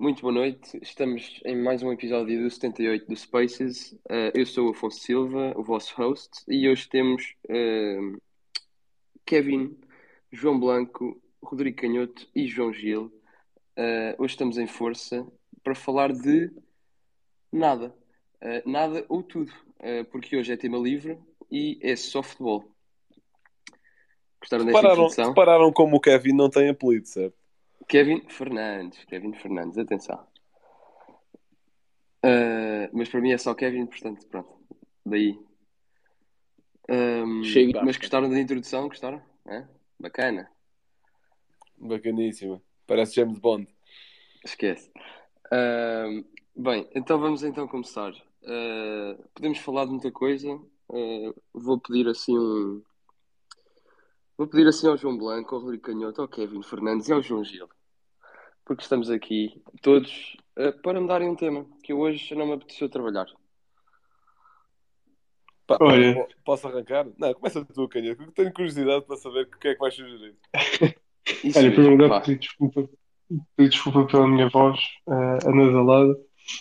[0.00, 0.78] Muito boa noite.
[0.80, 3.92] Estamos em mais um episódio do 78 do Spaces.
[4.08, 8.18] Uh, eu sou o Afonso Silva, o vosso host, e hoje temos uh,
[9.26, 9.78] Kevin,
[10.32, 13.12] João Blanco, Rodrigo Canhoto e João Gil.
[13.76, 15.26] Uh, hoje estamos em força
[15.62, 16.50] para falar de
[17.52, 17.94] nada.
[18.64, 19.52] nada ou tudo,
[20.10, 21.18] porque hoje é tema livre
[21.50, 22.64] e é softball.
[24.40, 25.28] Gostaram dessa introdução?
[25.28, 27.39] Repararam como o Kevin não tem apelido, certo?
[27.90, 30.24] Kevin Fernandes, Kevin Fernandes, atenção.
[32.24, 34.48] Uh, mas para mim é só Kevin, portanto, pronto.
[35.04, 35.36] Daí.
[36.88, 37.42] Um,
[37.84, 38.86] mas gostaram da introdução?
[38.86, 39.20] Gostaram?
[39.44, 39.66] É?
[39.98, 40.48] Bacana.
[41.76, 42.62] Bacaníssima.
[42.86, 43.66] Parece James Bond.
[44.44, 44.88] Esquece.
[45.46, 48.12] Uh, bem, então vamos então começar.
[48.12, 50.48] Uh, podemos falar de muita coisa.
[50.88, 52.84] Uh, vou pedir assim um.
[54.38, 57.42] Vou pedir assim ao João Blanco, ao Rodrigo Canhoto, ao Kevin Fernandes e ao João
[57.42, 57.68] Gil
[58.70, 62.88] porque estamos aqui todos uh, para me darem um tema que hoje não me apeteceu
[62.88, 63.26] trabalhar.
[65.66, 66.24] Pá, Olha.
[66.44, 67.04] Posso arrancar?
[67.18, 70.36] Não, começa tu, Canha, porque tenho curiosidade para saber o que é que vais sugerir.
[71.56, 72.88] Olha, em primeiro lugar, pedir desculpa,
[73.56, 76.16] pedir desculpa pela minha voz uh, anasalada,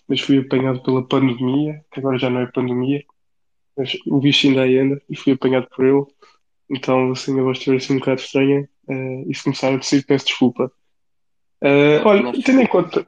[0.08, 3.04] mas fui apanhado pela pandemia, que agora já não é pandemia,
[3.78, 6.06] mas o bicho ainda aí anda, e fui apanhado por ele.
[6.72, 10.08] Então, assim, a voz estiver assim um bocado estranha, uh, e se começar a decidir,
[10.08, 10.72] peço desculpa.
[11.62, 13.08] Uh, olha, tendo em conta.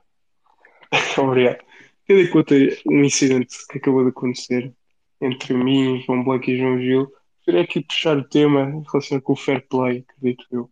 [1.18, 1.60] Obrigado.
[2.06, 4.74] Tendo em conta um incidente que acabou de acontecer
[5.22, 9.36] entre mim, João Blanco e João Gil, gostaria aqui puxar o tema relacionado com o
[9.36, 10.70] fair play, acredito eu.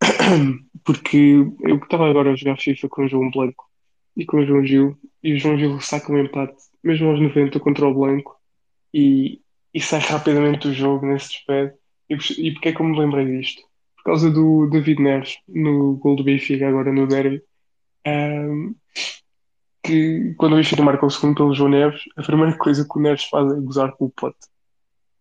[0.84, 3.68] Porque eu estava agora a jogar FIFA com o João Blanco
[4.16, 7.58] e com o João Gil, e o João Gil saca um empate, mesmo aos 90
[7.58, 8.36] contra o Blanco,
[8.92, 9.40] e,
[9.72, 11.74] e sai rapidamente do jogo nesse despede.
[12.08, 13.62] E, e porque é que eu me lembrei disto?
[14.04, 17.42] Por causa do David Neres no gol do Benfica, agora no Derby.
[18.06, 18.74] Um,
[19.82, 23.00] que quando o Benfica marca o segundo pelo João Neves, a primeira coisa que o
[23.00, 24.36] Neres faz é gozar com o pote.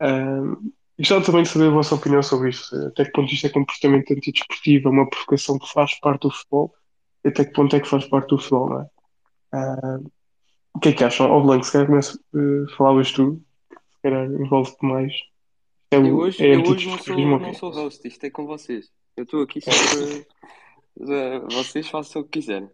[0.01, 2.75] Um, gostava também de saber a vossa opinião sobre isto.
[2.87, 6.73] Até que ponto isto é comportamento antidesportivo, é uma provocação que faz parte do futebol,
[7.25, 8.87] até que ponto é que faz parte do futebol, não é?
[9.55, 10.11] Um,
[10.73, 11.31] o que é que acham?
[11.31, 15.13] Ó Blanco, se calhar começo, uh, falavas tu, se calhar envolve-te mais.
[15.93, 18.91] É eu hoje, é eu hoje não, sou, não sou host, isto é com vocês.
[19.15, 19.71] Eu estou aqui só
[20.97, 21.39] para.
[21.51, 22.69] vocês façam o que quiserem.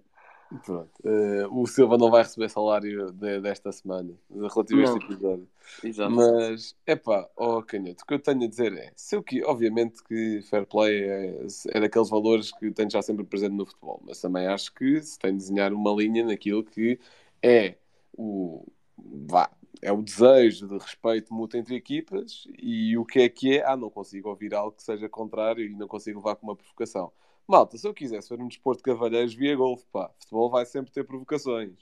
[0.65, 0.89] Pronto.
[1.03, 5.47] Uh, o Silva não vai receber salário de, desta semana, relativo a este episódio.
[5.83, 6.11] Exato.
[6.11, 9.43] Mas, é pá, oh Canhoto, o que eu tenho a dizer é: se eu que,
[9.43, 14.01] obviamente, que fair play é, é daqueles valores que tenho já sempre presente no futebol,
[14.07, 16.99] mas também acho que se tem de desenhar uma linha naquilo que
[17.43, 17.75] é
[18.17, 18.65] o.
[18.97, 19.49] Vá,
[19.81, 23.65] é o desejo de respeito mútuo entre equipas e o que é que é?
[23.65, 27.11] Ah, não consigo ouvir algo que seja contrário e não consigo levar com uma provocação.
[27.47, 30.91] Malta, se eu quisesse ver um desporto de cavalheiros via golfe, pá, futebol vai sempre
[30.91, 31.73] ter provocações.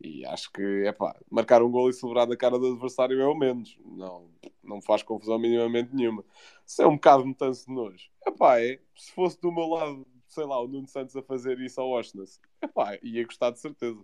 [0.00, 3.26] E acho que, é pá, marcar um gol e celebrar na cara do adversário é
[3.26, 3.78] o menos.
[3.84, 4.30] Não,
[4.62, 6.24] não faz confusão minimamente nenhuma.
[6.64, 8.80] Se é um bocado metança de nojo, é pá, é.
[8.96, 12.40] Se fosse do meu lado, sei lá, o Nuno Santos a fazer isso ao Oshness,
[12.62, 14.00] é pá, ia gostar de certeza.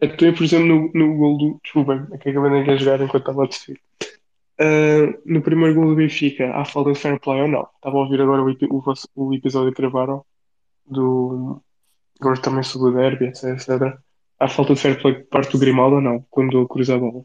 [0.00, 1.60] Atuei, por exemplo, no, no gol do.
[1.62, 3.80] Desculpa, é que acabei de jogar enquanto estava a decidir.
[4.60, 7.68] Uh, no primeiro gol do Benfica, há falta de fair play ou não?
[7.76, 10.24] Estava a ouvir agora o, o, o episódio que gravaram
[10.86, 11.60] do.
[12.20, 13.98] Agora também sobre o derby, etc, etc.
[14.38, 16.24] Há falta de fair play por parte do Grimaldo ou não?
[16.30, 17.24] Quando cruza a bola?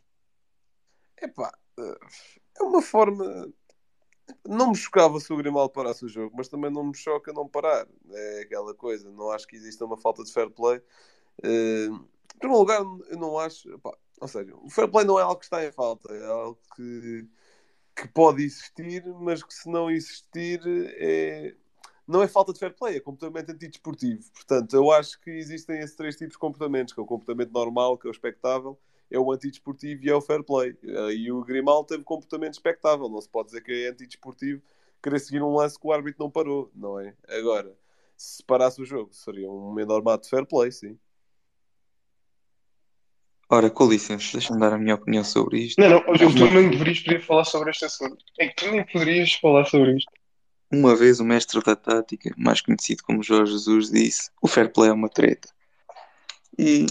[1.22, 3.48] Epá, é uma forma.
[4.48, 7.48] Não me chocava se o Grimaldo parasse o jogo, mas também não me choca não
[7.48, 7.88] parar.
[8.12, 9.12] É aquela coisa.
[9.12, 10.82] Não acho que exista uma falta de fair play.
[11.44, 12.13] Uh
[12.44, 13.80] primeiro lugar, eu não acho.
[13.80, 16.60] Pá, ou seja, o fair play não é algo que está em falta, é algo
[16.76, 17.28] que,
[17.96, 20.62] que pode existir, mas que se não existir
[20.98, 21.56] é,
[22.08, 24.24] não é falta de fair play, é comportamento antidesportivo.
[24.34, 27.98] Portanto, eu acho que existem esses três tipos de comportamentos, que é o comportamento normal,
[27.98, 28.78] que é o expectável,
[29.10, 30.78] é o antidesportivo e é o fair play.
[31.16, 34.62] E o Grimal teve comportamento expectável, não se pode dizer que é antidesportivo
[35.02, 37.14] querer seguir um lance que o árbitro não parou, não é?
[37.28, 37.78] Agora,
[38.16, 40.98] se parasse o jogo, seria um menor mato de fair play, sim.
[43.50, 45.80] Ora, com licença, deixa-me dar a minha opinião sobre isto.
[45.80, 48.18] Não, não, hoje tu nem deverias poder falar sobre este assunto.
[48.40, 50.12] É que tu nem poderias falar sobre isto.
[50.72, 54.90] Uma vez o mestre da tática, mais conhecido como Jorge Jesus, disse: o fair play
[54.90, 55.50] é uma treta.
[56.58, 56.86] E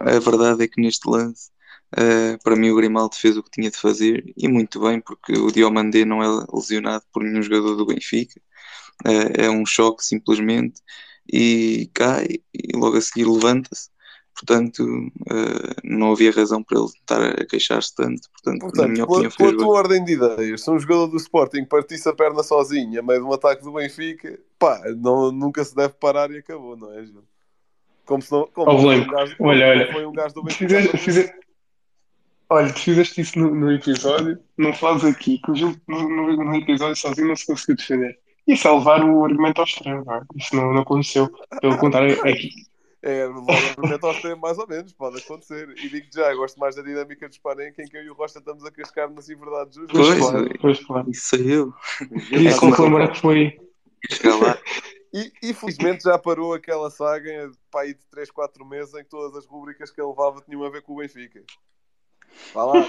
[0.00, 1.50] a verdade é que neste lance,
[1.94, 5.32] uh, para mim, o Grimaldo fez o que tinha de fazer e muito bem, porque
[5.32, 8.40] o Diomandé não é lesionado por nenhum jogador do Benfica.
[9.04, 10.80] Uh, é um choque simplesmente
[11.32, 13.90] e cai e logo a seguir levanta-se
[14.38, 18.30] portanto uh, não havia razão para ele estar a queixar-se tanto.
[18.30, 21.16] Portanto, portanto, na minha opinião, pela, pela tua ordem de ideias, se um jogador do
[21.16, 25.64] Sporting partisse a perna sozinho a meio de um ataque do Benfica, pá, não, nunca
[25.64, 27.24] se deve parar e acabou, não é, Gil?
[28.06, 30.80] Como se não, como oh, foi, um gajo, olha, olha, foi um gajo do Benfica.
[30.80, 31.40] Fizer, fizer,
[32.48, 36.44] olha, tu fizeste isso no, no, episódio, não fazes aqui, que o Gil no, no,
[36.44, 38.18] no episódio sozinho não se conseguiu defender.
[38.46, 40.22] Isso é levar o argumento ao extremo, não é?
[40.34, 41.28] Isso não, não aconteceu.
[41.60, 42.48] Pelo contrário, é que.
[43.08, 45.70] É, levar o argumento ao extremo, mais ou menos, pode acontecer.
[45.78, 48.38] E digo já, gosto mais da dinâmica do Spanenka em que eu e o Rocha
[48.38, 49.92] estamos a cascar-nos em verdade justa.
[49.94, 51.10] Pois, pois, claro, pois, claro.
[51.10, 51.74] Isso sou eu.
[52.28, 53.58] Queria lembrar que foi.
[55.12, 59.08] E, e felizmente já parou aquela saga para aí de 3, 4 meses em que
[59.08, 61.42] todas as rubricas que ele levava tinham a ver com o Benfica.
[62.52, 62.84] Vá lá,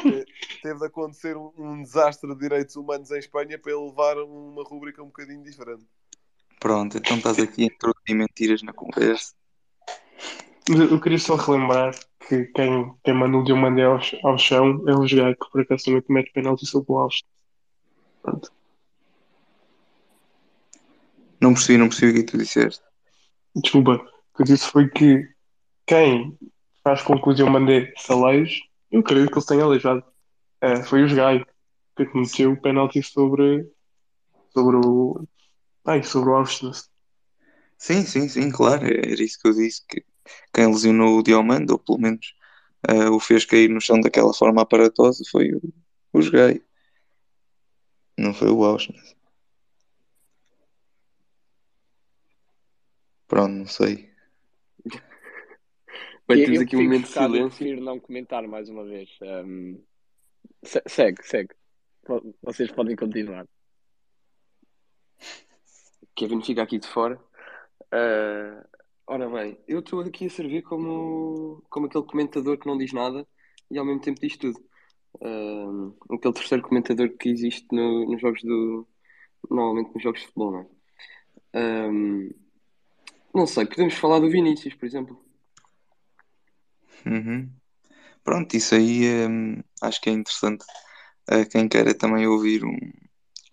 [0.62, 4.64] teve de acontecer um, um, desastre de direitos humanos em Espanha para ele levar uma
[4.64, 5.86] rubrica um bocadinho diferente.
[6.60, 9.34] Pronto, então estás aqui a introduzir mentiras na conversa.
[10.70, 11.96] Mas eu queria só relembrar
[12.28, 15.86] que quem, quem mandou de mandei ao, ao chão é o Jogai, que por acaso
[15.86, 17.24] também comete penalti sobre o Alves.
[18.22, 18.52] Pronto.
[21.42, 22.84] Não percebi, não percebi o que tu disseste.
[23.56, 25.28] Desculpa, o que eu disse foi que
[25.88, 26.38] quem
[26.84, 30.04] faz com que o Diogo Mandé se aleije, eu acredito que ele tenha aleijado,
[30.62, 31.44] é, foi o Jogai,
[31.96, 33.68] que cometeu o penalti sobre,
[34.54, 35.28] sobre o.
[35.86, 36.89] Ai, sobre o Alves.
[37.80, 40.04] Sim, sim, sim, claro, era isso que eu disse, que
[40.54, 42.36] quem lesionou o Diomando, ou pelo menos
[42.90, 45.62] uh, o fez cair no chão daquela forma aparatosa, foi o,
[46.12, 46.62] o Jogai.
[48.18, 49.16] Não foi o Auschwitz.
[53.28, 54.12] Pronto, não sei.
[56.28, 57.58] Bem, temos aqui um momento de silêncio.
[57.58, 59.10] prefiro não comentar mais uma vez.
[59.22, 59.82] Um,
[60.86, 61.56] segue, segue.
[62.44, 63.48] Vocês podem continuar.
[66.14, 67.29] Kevin fica aqui de fora.
[67.94, 68.64] Uh,
[69.08, 73.28] ora bem, eu estou aqui a servir como, como aquele comentador que não diz nada
[73.70, 74.60] e ao mesmo tempo diz tudo.
[75.16, 78.88] Uh, aquele terceiro comentador que existe no, nos jogos do.
[79.50, 81.90] Normalmente nos jogos de futebol, não é?
[81.90, 82.30] Um,
[83.34, 85.24] não sei, podemos falar do Vinícius, por exemplo.
[87.06, 87.50] Uhum.
[88.24, 90.66] Pronto, isso aí hum, acho que é interessante.
[91.32, 92.78] Uh, quem queira também ouvir um,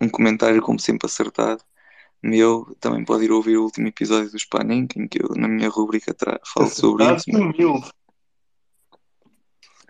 [0.01, 1.63] um comentário, como sempre, acertado,
[2.21, 5.69] meu, também pode ir ouvir o último episódio do Spanning, em que eu, na minha
[5.69, 6.15] rubrica,
[6.45, 7.25] falo sobre isso.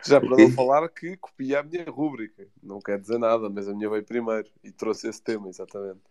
[0.06, 2.48] Já para não falar que copia a minha rúbrica.
[2.62, 6.02] Não quer dizer nada, mas a minha veio primeiro e trouxe esse tema, exatamente.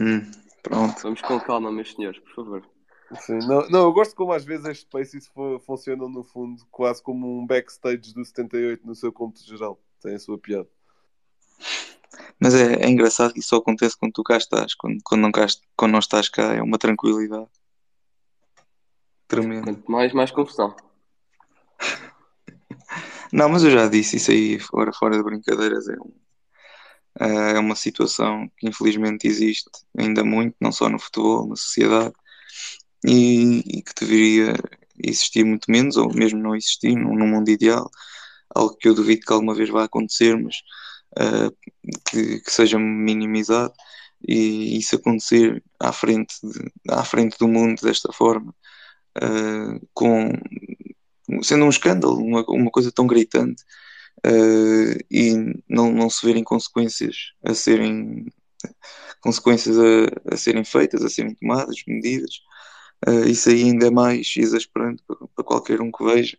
[0.00, 0.30] Hum,
[0.62, 1.02] pronto.
[1.02, 2.68] Vamos com calma, meus senhores, por favor.
[3.20, 5.30] Sim, não, não, eu gosto como às vezes as Spaces
[5.64, 9.80] funcionam no fundo quase como um backstage do 78 no seu cômputo geral.
[10.00, 10.68] Tem a sua piada.
[12.40, 14.74] Mas é, é engraçado que isso só acontece quando tu cá estás.
[14.74, 15.46] Quando, quando, não, cá,
[15.76, 17.48] quando não estás cá é uma tranquilidade.
[19.28, 19.64] Tremendo.
[19.64, 20.74] Quanto mais, mais confusão.
[23.32, 25.88] não, mas eu já disse isso aí fora, fora de brincadeiras.
[25.88, 26.12] É, um,
[27.20, 32.14] é uma situação que infelizmente existe ainda muito, não só no futebol, na sociedade
[33.04, 34.54] e, e, que deveria
[35.02, 37.90] existir muito menos, ou mesmo não existir num, num, mundo ideal,
[38.54, 40.56] algo que eu duvido que alguma vez vá acontecer, mas
[41.18, 41.56] uh,
[42.08, 43.72] que, que, seja minimizado
[44.26, 48.54] e isso acontecer à frente, de, à frente do mundo desta forma,
[49.18, 50.32] uh, com,
[51.42, 53.62] sendo um escândalo, uma, uma coisa tão gritante.
[54.26, 55.34] Uh, e
[55.68, 58.26] não, não se verem consequências a serem
[59.20, 62.40] consequências a, a serem feitas, a serem tomadas, medidas,
[63.08, 66.38] uh, isso aí ainda é mais exasperante para, para, qualquer um que veja,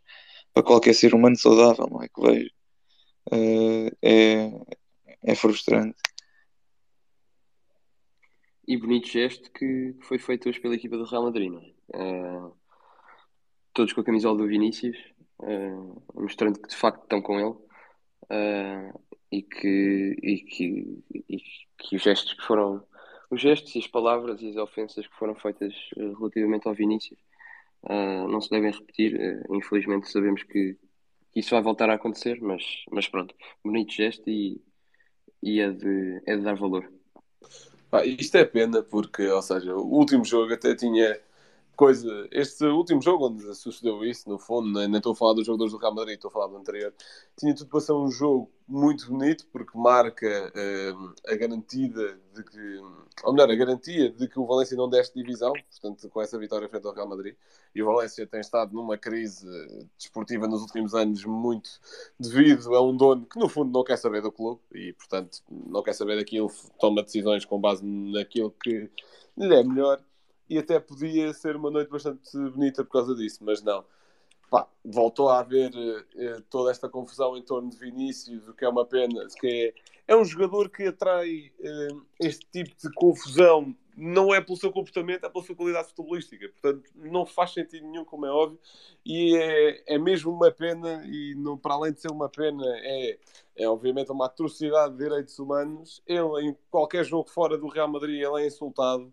[0.54, 2.08] para qualquer ser humano saudável, não é?
[2.08, 2.52] Que veja.
[3.32, 4.52] Uh, é,
[5.24, 5.98] é frustrante.
[8.68, 11.74] E bonito gesto que, foi feito hoje pela equipa do Real Madrid, não é?
[11.96, 12.54] Uh,
[13.74, 14.98] todos com a camisola do Vinícius,
[15.40, 17.56] uh, mostrando que de facto estão com ele
[18.32, 21.38] uh, e, que, e, que, e
[21.78, 22.84] que os gestos que foram
[23.30, 27.20] os gestos e as palavras e as ofensas que foram feitas uh, relativamente ao Vinícius
[28.28, 29.18] não se devem repetir.
[29.50, 30.76] Infelizmente sabemos que,
[31.40, 34.60] isso vai voltar a acontecer, mas, mas pronto, bonito gesto e,
[35.42, 36.92] e é, de, é de dar valor.
[37.92, 41.20] Ah, isto é pena porque, ou seja, o último jogo até tinha
[41.78, 42.28] coisa.
[42.32, 45.72] Este último jogo onde sucedeu isso, no fundo, nem, nem estou a falar dos jogadores
[45.72, 46.92] do Real Madrid, estou a falar do anterior,
[47.38, 52.82] tinha tudo para ser um jogo muito bonito porque marca uh, a garantida de que,
[53.24, 56.68] ou melhor, a garantia de que o Valência não deste divisão, portanto, com essa vitória
[56.68, 57.36] frente ao Real Madrid.
[57.76, 59.48] E o Valência tem estado numa crise
[59.98, 61.70] desportiva nos últimos anos muito
[62.20, 65.84] devido a um dono que, no fundo, não quer saber do clube e, portanto, não
[65.84, 68.90] quer saber daquilo, toma decisões com base naquilo que
[69.38, 70.02] lhe é melhor
[70.50, 73.84] e até podia ser uma noite bastante bonita por causa disso, mas não.
[74.50, 78.70] pá, voltou a haver uh, toda esta confusão em torno de Vinícius, o que é
[78.70, 79.74] uma pena, que
[80.08, 84.72] é, é um jogador que atrai uh, este tipo de confusão, não é pelo seu
[84.72, 86.48] comportamento, é pela sua qualidade futebolística.
[86.50, 88.60] Portanto, não faz sentido nenhum, como é óbvio,
[89.06, 93.18] e é, é mesmo uma pena, e não, para além de ser uma pena, é,
[93.56, 96.02] é obviamente uma atrocidade de direitos humanos.
[96.06, 99.12] Ele, em qualquer jogo fora do Real Madrid, ele é insultado.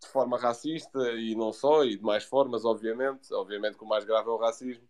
[0.00, 3.32] De forma racista e não só, e de mais formas, obviamente.
[3.32, 4.84] Obviamente que o mais grave é o racismo.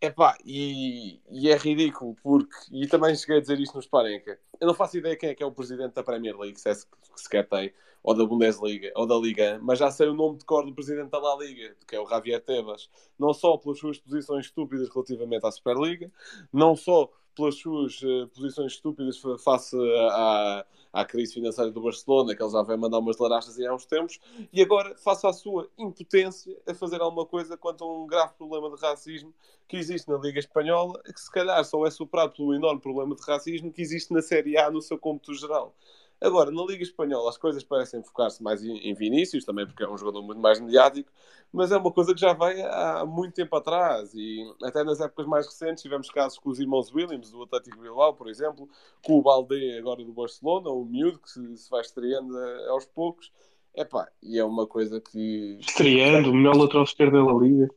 [0.00, 4.66] Epá, e, e é ridículo, porque, e também cheguei a dizer isto no Sparenca, eu
[4.66, 6.82] não faço ideia quem é que é o presidente da Premier League, se é que
[7.22, 10.66] sequer tem, ou da Bundesliga, ou da Liga, mas já sei o nome de cor
[10.66, 14.46] do presidente da La Liga, que é o Javier Tebas, não só pelas suas posições
[14.46, 16.12] estúpidas relativamente à Superliga,
[16.52, 19.76] não só pelas suas uh, posições estúpidas face
[20.10, 23.84] à, à crise financeira do Barcelona, que ele já vai mandar umas larachas há uns
[23.84, 24.18] tempos,
[24.50, 28.74] e agora face à sua impotência a fazer alguma coisa quanto a um grave problema
[28.74, 29.32] de racismo
[29.68, 33.22] que existe na Liga Espanhola, que se calhar só é superado pelo enorme problema de
[33.22, 35.74] racismo que existe na Série A no seu cômputo geral.
[36.20, 39.98] Agora, na Liga Espanhola, as coisas parecem focar-se mais em, Vinícius, também porque é um
[39.98, 41.10] jogador muito mais mediático,
[41.52, 45.26] mas é uma coisa que já vem há muito tempo atrás e até nas épocas
[45.26, 48.68] mais recentes tivemos casos com os irmãos Williams, do Atlético Bilbao, por exemplo,
[49.04, 52.36] com o Balde agora do Barcelona, o miúdo que se, se vai estreando
[52.70, 53.30] aos poucos.
[53.74, 55.58] Epá, e é uma coisa que.
[55.60, 57.68] Estreando, o melhor lateral esquerdo da Liga.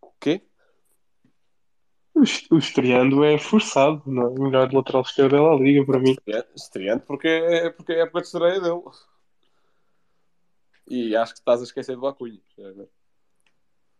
[0.00, 0.40] O quê?
[2.14, 4.26] O estreando é forçado, não é?
[4.26, 6.14] O melhor lateral esquerdo da Liga para mim.
[6.54, 8.82] Estreando porque é, porque é a época de estreia dele.
[10.88, 12.40] E acho que estás a esquecer do Acunha.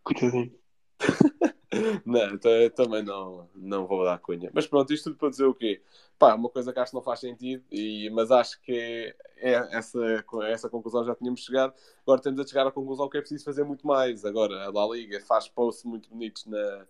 [0.03, 0.53] Coitadinho.
[2.05, 2.37] não,
[2.69, 4.51] também não, não vou dar cunha.
[4.53, 5.81] Mas pronto, isto tudo para dizer o quê?
[6.19, 9.77] Pá, uma coisa que acho que não faz sentido, e, mas acho que é, é
[9.77, 11.73] essa, essa conclusão já tínhamos chegado.
[12.03, 14.23] Agora temos a chegar à conclusão que é preciso fazer muito mais.
[14.23, 16.85] Agora, a La Liga faz posts muito bonitos na,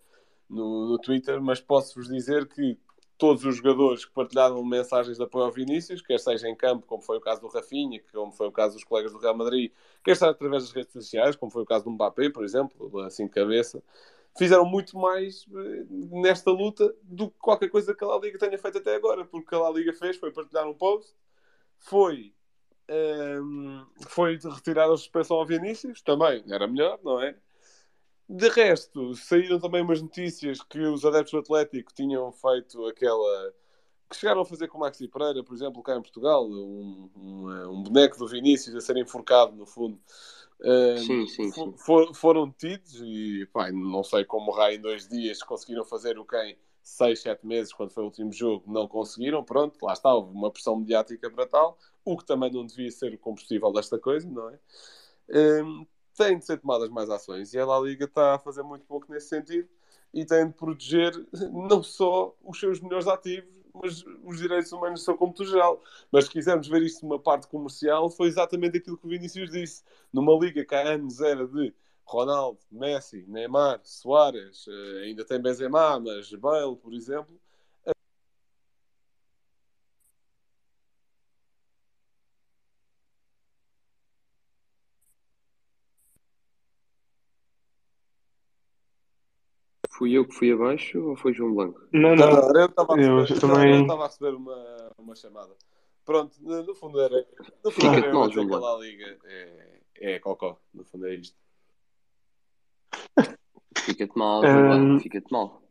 [0.50, 2.78] no, no Twitter, mas posso-vos dizer que
[3.18, 7.02] todos os jogadores que partilharam mensagens de apoio ao Vinícius, quer seja em campo, como
[7.02, 9.72] foi o caso do Rafinha, como foi o caso dos colegas do Real Madrid,
[10.04, 13.26] quer seja através das redes sociais, como foi o caso do Mbappé, por exemplo, assim
[13.26, 13.82] de cabeça,
[14.38, 18.58] fizeram muito mais eh, nesta luta do que qualquer coisa que a La Liga tenha
[18.58, 21.14] feito até agora, porque o que a La Liga fez foi partilhar um post,
[21.78, 22.34] foi,
[22.90, 27.36] um, ehm, foi retirar a suspensão ao Vinícius, também era melhor, não é?
[28.36, 33.54] De resto, saíram também umas notícias que os adeptos do Atlético tinham feito aquela.
[34.10, 37.70] que chegaram a fazer com o Maxi Pereira, por exemplo, cá em Portugal, um, um,
[37.70, 40.00] um boneco do Vinícius a ser enforcado, no fundo.
[40.98, 41.76] sim, sim, sim.
[41.78, 46.26] For, foram detidos e pá, não sei como raio em dois dias conseguiram fazer o
[46.26, 49.44] que em 6, 7 meses, quando foi o último jogo, não conseguiram.
[49.44, 53.14] Pronto, lá está, houve uma pressão mediática para tal, o que também não devia ser
[53.14, 54.60] o combustível desta coisa, não é?
[55.30, 58.86] Um, têm de ser tomadas mais ações e a La Liga está a fazer muito
[58.86, 59.68] pouco nesse sentido
[60.14, 61.12] e tem de proteger
[61.52, 65.82] não só os seus melhores ativos, mas os direitos humanos são como geral.
[66.12, 69.84] Mas se quisermos ver isto numa parte comercial, foi exatamente aquilo que o Vinícius disse.
[70.14, 71.74] Numa liga que há anos era de
[72.06, 77.40] Ronaldo, Messi, Neymar, Soares, eh, ainda tem Benzema, mas Bale, por exemplo,
[90.04, 91.80] Fui eu que fui abaixo ou foi João Blanco?
[91.94, 93.82] Não, não, não eu estava a receber, eu também...
[93.84, 95.56] estava a receber uma, uma chamada.
[96.04, 97.26] Pronto, no fundo era.
[97.64, 98.82] No fundo Fica era mal, João Blanco.
[98.82, 101.38] Liga é, é cocó, no fundo é isto.
[103.78, 105.00] Fica-te mal, um...
[105.00, 105.64] fica-te mal.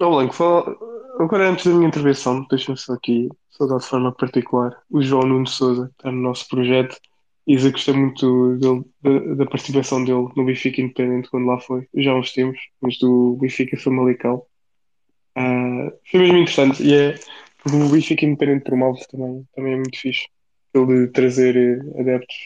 [0.00, 0.76] Ó Blanco, fala...
[1.20, 5.46] agora antes da minha intervenção, deixa-me só aqui saudar de forma particular o João Nuno
[5.46, 6.96] Souza, que está no nosso projeto
[7.46, 12.12] Isa gostei muito dele, da, da, participação dele no Benfica Independente quando lá foi, já
[12.12, 14.46] há uns tempos, mas do Benfica Famalicão.
[15.36, 17.14] Uh, foi mesmo interessante e é
[17.66, 20.28] o Benfica Independente promove também, também é muito fixe.
[20.74, 22.36] Ele de trazer eh, adeptos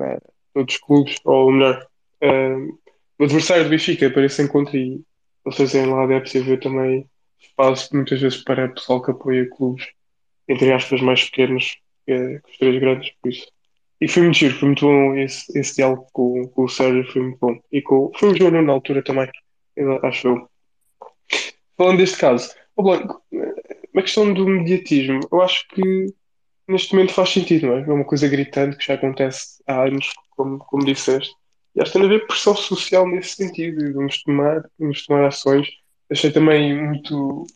[0.00, 0.20] a uh,
[0.52, 1.86] todos os clubes, ou melhor,
[2.24, 2.78] uh,
[3.18, 5.00] o adversário do Benfica para esse encontro e
[5.44, 7.08] eles fazerem lá adeptos e ver também
[7.38, 9.86] espaço muitas vezes para pessoal que apoia clubes,
[10.48, 13.46] entre aspas, mais pequenos que, que os três grandes, por isso
[14.00, 17.22] e foi muito giro, foi muito bom esse, esse diálogo com, com o Sérgio, foi
[17.22, 17.58] muito bom.
[17.72, 19.28] E com, foi o João na altura também,
[20.02, 20.48] acho eu.
[21.76, 23.22] Falando deste caso, oh, Blanco,
[23.92, 26.06] uma questão do mediatismo, eu acho que
[26.68, 27.80] neste momento faz sentido, não é?
[27.82, 31.34] É uma coisa gritante que já acontece há anos, como, como disseste.
[31.74, 35.68] E acho que tem a haver pressão social nesse sentido, nos tomar, nos tomar ações.
[36.10, 37.46] Achei também muito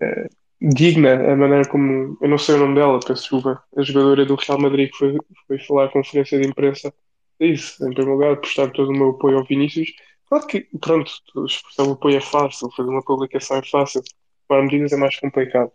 [0.00, 0.28] eh,
[0.60, 2.18] digna a maneira como.
[2.20, 3.62] Eu não sei o nome dela, peço desculpa.
[3.76, 6.92] A jogadora do Real Madrid que foi, foi falar à conferência de imprensa.
[7.38, 9.90] Isso, em primeiro lugar, prestar todo o meu apoio ao Vinícius.
[10.26, 11.10] Claro que, pronto,
[11.46, 14.02] expressar o apoio é fácil, fazer uma publicação é fácil,
[14.46, 15.72] tomar medidas é mais complicado.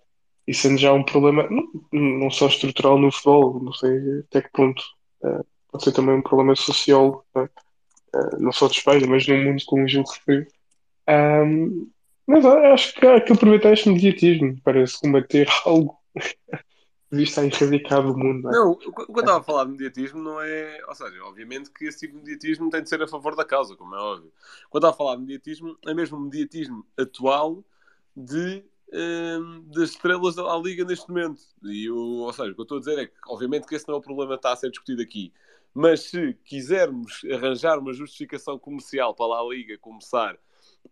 [0.48, 3.92] E sendo já um problema, não, não só estrutural no futebol, não sei
[4.30, 4.82] até que ponto,
[5.24, 7.50] uh, pode ser também um problema social, uh,
[8.40, 10.48] não só de Espanha, mas no mundo como o Gil referiu.
[12.28, 15.98] Mas acho que há que aproveitar este mediatismo para se combater algo
[17.12, 18.50] visto a erradicar do mundo.
[18.50, 18.52] É?
[18.52, 20.80] Não, quando estava a falar de mediatismo, não é.
[20.88, 23.76] Ou seja, obviamente que esse tipo de mediatismo tem de ser a favor da causa,
[23.76, 24.32] como é óbvio.
[24.70, 27.64] Quando estava a falar de mediatismo, é mesmo mediatismo atual
[28.16, 31.42] de, um, das estrelas da Liga neste momento.
[31.64, 33.88] E o, ou seja, o que eu estou a dizer é que, obviamente, que esse
[33.88, 35.32] não é o problema que está a ser discutido aqui.
[35.74, 40.38] Mas se quisermos arranjar uma justificação comercial para a Liga começar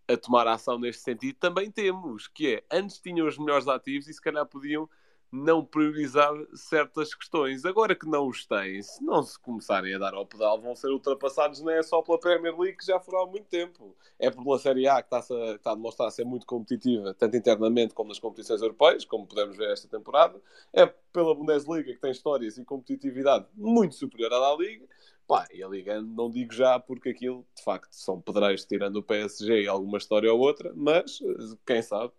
[0.08, 4.12] a tomar ação neste sentido, também temos, que é, antes tinham os melhores ativos e
[4.12, 4.88] se calhar podiam
[5.34, 7.64] não priorizar certas questões.
[7.64, 10.88] Agora que não os têm, se não se começarem a dar ao pedal, vão ser
[10.88, 13.96] ultrapassados não é só pela Premier League, que já foram há muito tempo.
[14.16, 17.94] É pela Série A, que está a, está a demonstrar ser muito competitiva, tanto internamente
[17.94, 20.40] como nas competições europeias, como podemos ver esta temporada.
[20.72, 24.86] É pela Bundesliga, que tem histórias e competitividade muito superior à da Liga.
[25.26, 29.02] Pá, e a Liga não digo já porque aquilo, de facto, são pedreiros tirando o
[29.02, 31.18] PSG e alguma história ou outra, mas
[31.66, 32.12] quem sabe.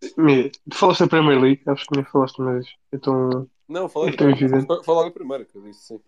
[0.00, 3.48] Tu falaste da Premier League, acho que me falaste, mas então.
[3.68, 4.14] Não, falei.
[4.86, 6.00] Logo a primeira que eu disse, sim.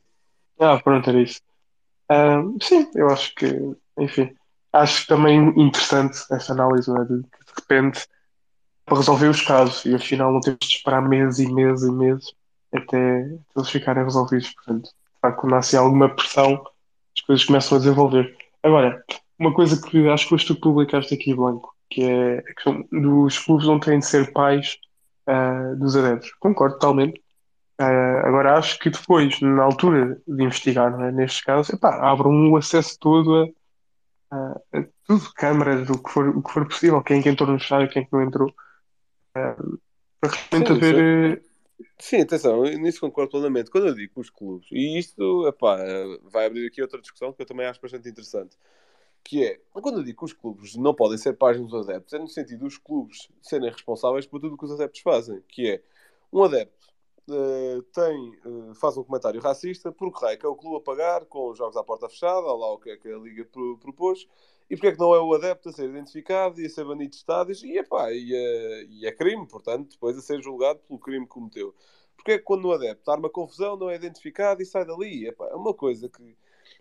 [0.59, 1.41] Ah, pronto, era isso.
[2.11, 3.47] Um, sim, eu acho que,
[3.99, 4.35] enfim,
[4.73, 7.05] acho também interessante essa análise, é?
[7.05, 8.07] de, de repente,
[8.85, 12.35] para resolver os casos, e afinal não temos de esperar meses e meses e meses
[12.75, 14.53] até, eles ficarem resolvidos.
[14.55, 14.91] Portanto,
[15.37, 16.63] quando há assim, alguma pressão,
[17.17, 18.37] as coisas começam a desenvolver.
[18.63, 19.03] Agora,
[19.39, 23.39] uma coisa que acho que foste tu publicaste aqui, Blanco, que é a questão dos
[23.39, 24.79] clubes não têm de ser pais
[25.29, 26.33] uh, dos adeptos.
[26.41, 27.23] Concordo totalmente.
[27.81, 31.11] Uh, agora acho que depois, na altura de investigar, é?
[31.11, 33.53] nestes casos, epá, abram um acesso todo
[34.31, 37.51] a, a, a, tudo, câmaras, o que for, o que for possível, quem, quem entrou
[37.51, 39.79] no estádio, quem não entrou, uh,
[40.21, 41.43] para realmente sim, haver.
[41.99, 43.71] Sim, atenção, nisso concordo plenamente.
[43.71, 45.77] Quando eu digo os clubes, e isto epá,
[46.23, 48.57] vai abrir aqui outra discussão que eu também acho bastante interessante
[49.25, 52.19] que é, quando eu digo que os clubes não podem ser páginas dos adeptos, é
[52.19, 55.83] no sentido dos clubes serem responsáveis por tudo o que os adeptos fazem, que é,
[56.31, 56.87] um adepto
[57.31, 61.25] uh, tem, uh, faz um comentário racista, porque raio que é o clube a pagar
[61.25, 64.29] com os jogos à porta fechada, lá o que é que a Liga pro, propôs,
[64.69, 67.11] e porque é que não é o adepto a ser identificado e a ser banido
[67.11, 70.99] de estádios, e, epá, e, é, e é crime, portanto, depois a ser julgado pelo
[70.99, 71.75] crime que cometeu.
[72.17, 75.27] Porque é que quando o adepto arma confusão, não é identificado e sai dali?
[75.27, 76.37] Epá, é uma coisa que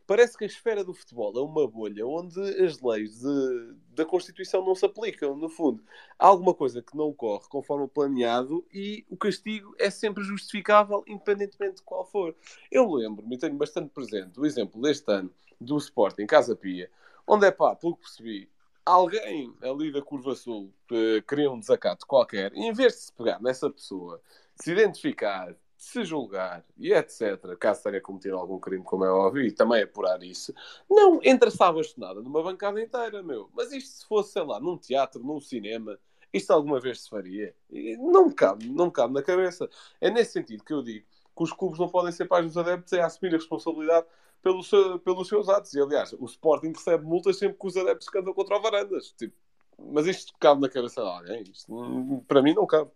[0.08, 4.66] parece que a esfera do futebol é uma bolha onde as leis de, da Constituição
[4.66, 5.84] não se aplicam, no fundo.
[6.18, 11.76] Há alguma coisa que não corre conforme planeado e o castigo é sempre justificável, independentemente
[11.76, 12.36] de qual for.
[12.72, 16.90] Eu lembro-me tenho bastante presente o exemplo deste ano do Sporting Casa Pia,
[17.28, 18.50] onde é pá, pelo que percebi,
[18.86, 23.14] alguém ali da Curva Sul que queria um desacato qualquer, e em vez de se
[23.14, 24.22] pegar nessa pessoa,
[24.56, 29.52] se identificar, se julgar e etc., caso tenha cometido algum crime, como é óbvio, e
[29.52, 30.54] também apurar isso,
[30.90, 33.50] não entra-se à bastonada numa bancada inteira, meu.
[33.54, 36.00] Mas isto se fosse, sei lá, num teatro, num cinema,
[36.32, 37.56] isto alguma vez se faria?
[37.70, 39.70] E não me cabe, não me cabe na cabeça.
[40.00, 41.06] É nesse sentido que eu digo
[41.36, 44.08] que os clubes não podem ser pais dos adeptos, é assumir a responsabilidade
[44.44, 45.74] pelo seu, pelos seus atos.
[45.74, 49.14] E aliás, o Sporting recebe multas sempre que os adeptos cantam contra o Varandas.
[49.18, 49.34] Tipo,
[49.92, 51.44] mas isto cabe na cabeça de alguém?
[51.52, 52.92] Isto, para mim não cabe.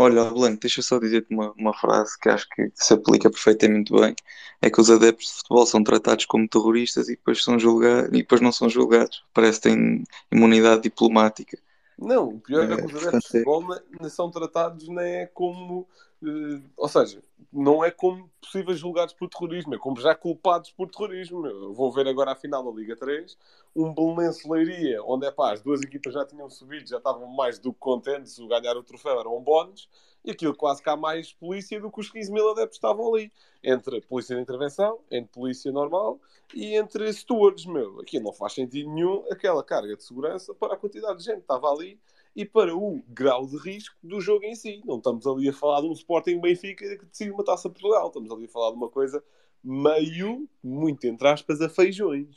[0.00, 3.92] Olha, Blanco, deixa eu só dizer-te uma, uma frase que acho que se aplica perfeitamente
[3.92, 4.14] bem.
[4.62, 8.18] É que os adeptos de futebol são tratados como terroristas e depois, são julgados, e
[8.18, 9.24] depois não são julgados.
[9.34, 11.58] Parece que têm imunidade diplomática.
[11.98, 13.64] Não, o pior é, é que os adeptos de futebol
[14.00, 15.88] não são tratados nem é como.
[16.20, 20.90] Uh, ou seja, não é como possíveis julgados por terrorismo, é como já culpados por
[20.90, 21.46] terrorismo.
[21.46, 23.38] Eu vou ver agora a final da Liga 3,
[23.74, 27.58] um Belenense Leiria, onde é pá, as duas equipas já tinham subido, já estavam mais
[27.58, 29.88] do que contentes, o ganhar o troféu era um bónus,
[30.24, 33.32] e aquilo quase que há mais polícia do que os 15 mil adeptos estavam ali.
[33.62, 36.20] Entre polícia de intervenção, entre polícia normal
[36.54, 38.00] e entre stewards, meu.
[38.00, 41.42] Aqui não faz sentido nenhum aquela carga de segurança para a quantidade de gente que
[41.42, 41.98] estava ali
[42.38, 44.80] e para o grau de risco do jogo em si.
[44.84, 48.06] Não estamos ali a falar de um Sporting Benfica que decide uma taça Portugal.
[48.06, 49.20] Estamos ali a falar de uma coisa
[49.64, 52.28] meio, muito entre aspas, a feijões.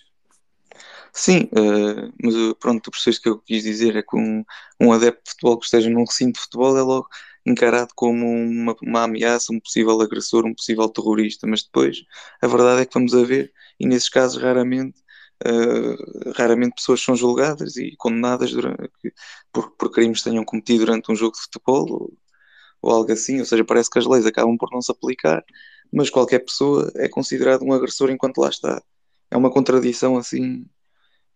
[1.13, 4.43] Sim, uh, mas eh, pronto, tu percebes que eu quis dizer é que um,
[4.79, 7.07] um adepto de futebol que esteja num recinto de futebol é logo
[7.45, 12.03] encarado como uma, uma ameaça, um possível agressor, um possível terrorista, mas depois
[12.41, 15.00] a verdade é que vamos a ver, e nesses casos raramente
[15.45, 18.91] Uh, raramente pessoas são julgadas e condenadas durante,
[19.51, 22.13] por, por crimes que tenham cometido durante um jogo de futebol ou,
[22.81, 25.43] ou, algo assim, ou seja, parece que as leis acabam por não se aplicar,
[25.91, 28.81] mas qualquer pessoa é considerada um agressor enquanto lá está.
[29.31, 30.65] é uma contradição assim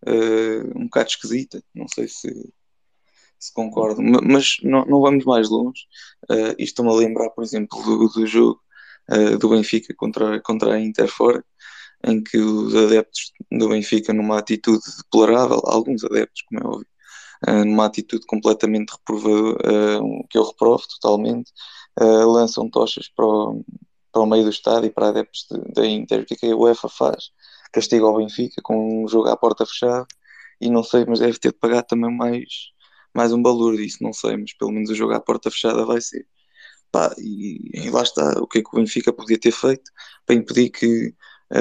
[0.06, 1.64] uh, um bocado esquisita.
[1.74, 2.30] Não sei se,
[3.40, 5.86] se concordo, mas não, não vamos mais longe.
[6.30, 8.62] Uh, isto me a lembrar, por exemplo, do, do jogo
[9.12, 11.44] uh, do Benfica contra, contra a Inter fora,
[12.06, 16.88] em que os adeptos do Benfica, numa atitude deplorável, alguns adeptos, como é óbvio,
[17.48, 21.52] uh, numa atitude completamente reprovada, que eu reprovo totalmente,
[22.00, 23.64] lançam tochas para o,
[24.12, 26.22] para o meio do estádio e para adeptos da Inter.
[26.22, 27.32] O que é que a UEFA faz?
[27.74, 30.08] Castiga o Benfica com um jogo à porta fechada
[30.62, 32.72] e não sei, mas deve ter de pagar também mais,
[33.14, 36.00] mais um valor disso, não sei, mas pelo menos o jogo à porta fechada vai
[36.02, 36.26] ser.
[36.92, 39.92] Pá, e, e, lá está, o que é que o Benfica podia ter feito
[40.26, 41.14] para impedir que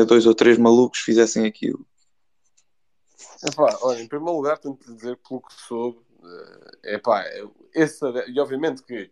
[0.06, 1.86] dois ou três malucos fizessem aquilo?
[3.46, 7.24] Epá, olha, em primeiro lugar, tenho que dizer pelo que soube, uh, epá,
[7.74, 9.10] esse, e obviamente que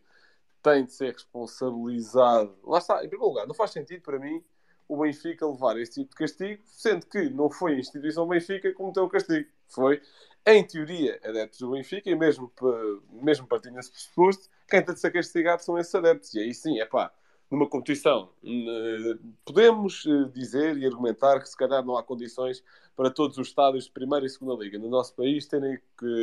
[0.63, 2.57] tem de ser responsabilizado.
[2.65, 4.43] Lá está, em primeiro lugar, não faz sentido para mim
[4.89, 8.75] o Benfica levar este tipo de castigo, sendo que não foi a instituição Benfica que
[8.75, 9.49] cometeu o castigo.
[9.69, 10.01] Foi,
[10.47, 12.53] em teoria, adeptos do Benfica, e mesmo,
[13.11, 16.35] mesmo partindo esse pressuposto, quem tem de ser castigado são esses adeptos.
[16.35, 17.13] E aí sim, é pá,
[17.53, 18.31] numa competição,
[19.45, 22.65] podemos eh, dizer e argumentar que se calhar não há condições
[22.97, 25.79] para todos os estádios de primeira e segunda liga no nosso país terem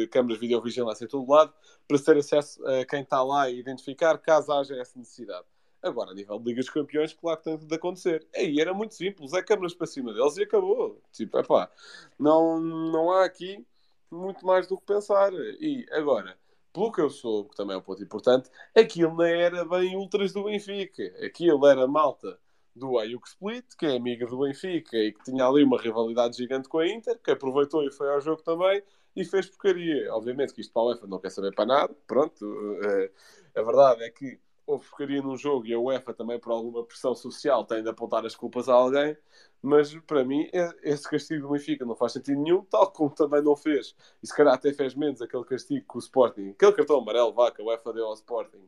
[0.10, 1.54] câmaras de videovigilância em todo lado
[1.88, 5.46] para ter acesso a quem está lá e identificar caso haja essa necessidade.
[5.84, 8.28] Agora, a nível de Ligas de Campeões, claro que tem de acontecer.
[8.36, 11.00] Aí era muito simples, é câmaras para cima deles e acabou.
[11.12, 11.70] Tipo, é pá,
[12.18, 13.63] não, não há aqui
[14.10, 15.32] muito mais do que pensar.
[15.34, 16.36] E agora,
[16.73, 20.32] pelo que eu soube, que também é um ponto importante, aquilo não era bem ultras
[20.32, 21.03] do Benfica.
[21.25, 22.39] Aquilo era malta
[22.75, 26.69] do Ayuk Split, que é amiga do Benfica e que tinha ali uma rivalidade gigante
[26.69, 28.82] com a Inter, que aproveitou e foi ao jogo também
[29.15, 30.13] e fez porcaria.
[30.13, 32.45] Obviamente que isto para a UEFA não quer saber para nada, pronto.
[32.45, 33.10] Uh,
[33.55, 37.15] a verdade é que houve porcaria num jogo e a UEFA também, por alguma pressão
[37.15, 39.17] social, tem de apontar as culpas a alguém,
[39.63, 43.41] mas para mim é, esse castigo do Benfica não faz sentido nenhum, tal como também
[43.41, 46.99] não fez, e se calhar até fez menos aquele castigo com o Sporting, aquele cartão
[46.99, 48.62] amarelo, vá, que a UEFA deu ao Sporting.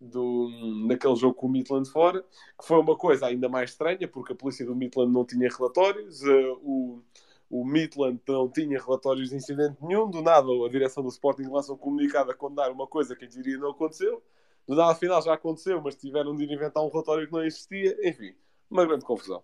[0.00, 0.48] Do,
[0.86, 4.36] naquele jogo com o Midland fora, que foi uma coisa ainda mais estranha, porque a
[4.36, 7.02] polícia do Midland não tinha relatórios, uh, o,
[7.50, 11.72] o Midland não tinha relatórios de incidente nenhum, do nada a direção do Sporting lança
[11.72, 14.22] um comunicado a condenar uma coisa que em teoria não aconteceu,
[14.68, 17.96] no nada final já aconteceu, mas tiveram de inventar um relatório que não existia.
[18.06, 18.34] Enfim,
[18.70, 19.42] uma grande confusão.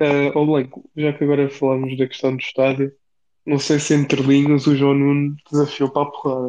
[0.00, 2.96] Uh, oh Blanco, já que agora falamos da questão do estádio,
[3.44, 6.46] não sei se entre linhas o João Nuno desafiou para a porrada.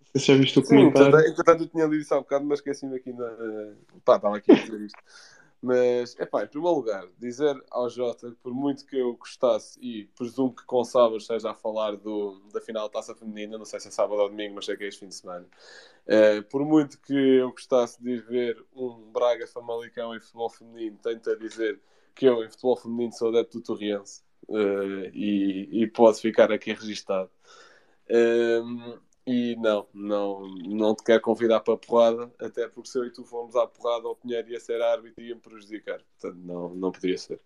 [0.00, 1.18] Não sei se já viste o Sim, comentário.
[1.18, 3.26] Entretanto, eu tinha lido isso há um bocado, mas esqueci-me aqui na.
[4.04, 4.98] Pá, estava aqui a dizer isto.
[5.60, 9.78] Mas, é pá, em primeiro lugar, dizer ao Jota que por muito que eu gostasse,
[9.82, 13.64] e presumo que com sábado esteja a falar do, da final da taça feminina, não
[13.64, 15.46] sei se é sábado ou domingo, mas sei que é este fim de semana.
[16.06, 21.28] Uh, por muito que eu gostasse de ver um Braga Famalicão em futebol feminino, tento
[21.30, 21.80] a dizer
[22.14, 26.72] que eu em futebol feminino sou adepto do Torriense uh, e, e posso ficar aqui
[26.72, 27.30] registado.
[28.08, 33.04] Uh, e não, não, não te quero convidar para a porrada, até porque se eu
[33.04, 36.00] e tu fomos à porrada, o Pinheiro ia ser árbitro e ia me prejudicar.
[36.18, 37.38] Portanto, não, não poderia ser.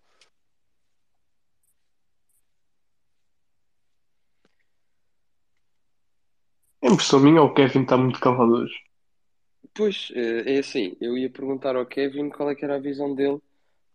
[6.81, 8.75] A impressão minha, o Kevin está muito calado hoje.
[9.75, 13.12] Pois, eh, é assim, eu ia perguntar ao Kevin qual é que era a visão
[13.12, 13.40] dele.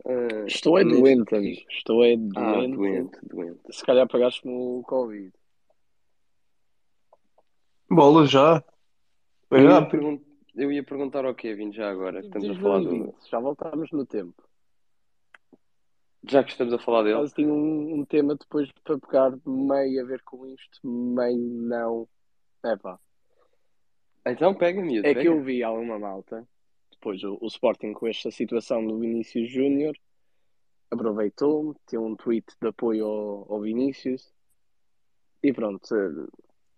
[0.04, 1.62] Uh, Estou é doente, amigo.
[1.70, 2.38] Estou é doente.
[2.38, 3.60] Ah, doente, doente.
[3.72, 5.32] Se calhar pagaste-me o Covid.
[7.90, 8.64] Bola já.
[9.50, 10.22] Eu ia, pergun-
[10.56, 13.16] eu ia perguntar ao Kevin já agora, que estamos a falar do...
[13.30, 14.44] Já voltámos no tempo.
[16.30, 17.22] Já que estamos a falar dele.
[17.22, 22.08] Mas tinha um, um tema depois para pegar meio a ver com isto, meio não.
[22.64, 23.00] É pá.
[24.26, 25.08] Então pega, miúdo.
[25.08, 25.22] É pega.
[25.22, 26.46] que eu vi alguma malta,
[26.92, 29.96] depois o, o Sporting com esta situação do Vinícius Júnior,
[30.92, 34.34] aproveitou, tem um tweet de apoio ao, ao Vinícius
[35.42, 35.88] e pronto,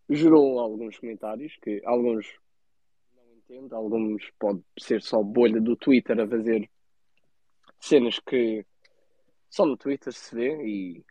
[0.09, 2.27] gerou alguns comentários que alguns
[3.15, 6.69] não entendo, alguns pode ser só bolha do Twitter a fazer
[7.79, 8.65] cenas que
[9.49, 11.05] só no Twitter se vê e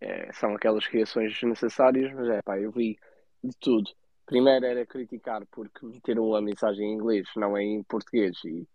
[0.00, 2.98] é, são aquelas criações desnecessárias, mas é pá, eu vi
[3.42, 3.90] de tudo.
[4.26, 8.68] Primeiro era criticar porque meteram a mensagem em inglês, não é em português, e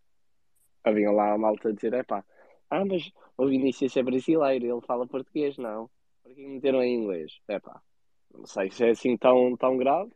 [0.84, 2.26] havia lá a malta a dizer, é pá,
[2.70, 5.90] ah, mas o Vinícius é brasileiro, ele fala português, não.
[6.24, 7.40] Por que meteram em inglês?
[7.48, 7.82] É pá,
[8.34, 10.12] não sei se é assim tão, tão grave.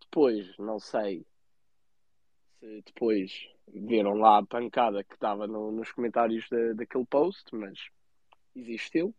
[0.00, 1.24] Depois, não sei
[2.58, 7.78] se depois viram lá a pancada que estava no, nos comentários de, daquele post, mas
[8.54, 9.14] existiu.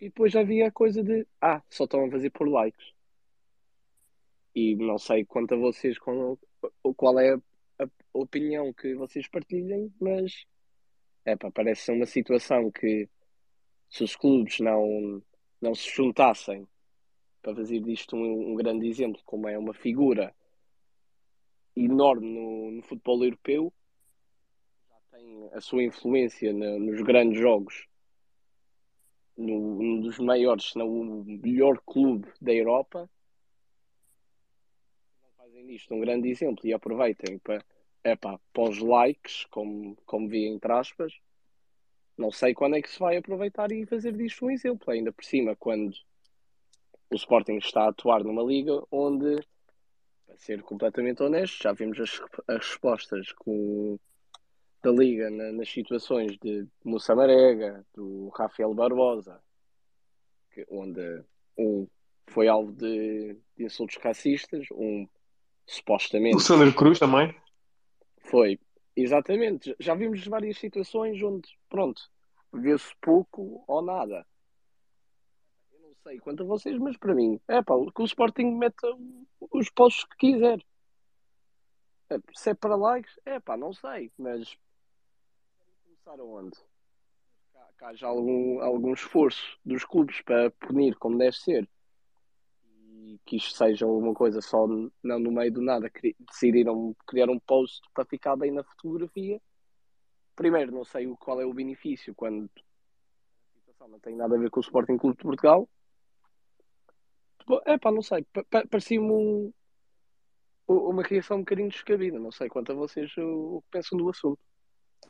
[0.00, 2.92] E depois já havia a coisa de ah, só estão a fazer por likes.
[4.54, 6.38] E não sei quanto a vocês qual,
[7.20, 10.44] é a, a opinião que vocês partilhem, mas
[11.24, 13.08] é parece ser uma situação que
[13.88, 15.22] se os clubes não,
[15.62, 16.66] não se juntassem
[17.40, 20.34] para fazer disto um, um grande exemplo, como é uma figura
[21.74, 23.72] enorme no, no futebol europeu,
[24.88, 27.86] já tem a sua influência no, nos grandes jogos,
[29.36, 33.08] no, um dos maiores, se não o melhor clube da Europa,
[35.22, 37.64] não fazem disto um grande exemplo e aproveitem para,
[38.04, 41.12] epá, para os likes, como, como vi entre aspas,
[42.16, 45.24] não sei quando é que se vai aproveitar e fazer disto um exemplo, ainda por
[45.24, 45.94] cima, quando
[47.10, 49.36] o Sporting está a atuar numa liga onde,
[50.26, 53.98] para ser completamente honesto, já vimos as, as respostas com,
[54.82, 59.40] da liga na, nas situações de Moussa Marega, do Rafael Barbosa,
[60.52, 61.22] que, onde
[61.58, 61.86] um
[62.28, 65.06] foi alvo de, de insultos racistas, um
[65.66, 66.36] supostamente.
[66.36, 67.34] O Sandro Cruz também?
[68.18, 68.58] Foi,
[68.96, 69.74] exatamente.
[69.78, 72.02] Já vimos várias situações onde, pronto,
[72.52, 74.26] vê-se pouco ou nada
[76.02, 78.88] sei quanto a vocês, mas para mim, é pá, que o Sporting meta
[79.52, 80.58] os postos que quiser.
[82.10, 84.56] É, se é para likes, é pá, não sei, mas
[85.84, 86.58] começar aonde?
[87.78, 91.68] Que haja algum, algum esforço dos clubes para punir como deve ser
[93.02, 95.90] e que isto seja uma coisa só não no meio do nada
[96.30, 99.40] decidiram criar um post para ficar bem na fotografia
[100.36, 104.50] primeiro não sei qual é o benefício quando a situação não tem nada a ver
[104.50, 105.68] com o Sporting Clube de Portugal
[107.64, 108.24] é pá, não sei.
[108.70, 109.52] Parecia-me um,
[110.68, 112.18] uma criação um bocadinho descabida.
[112.18, 114.38] Não sei quanto a vocês o, o que pensam do assunto.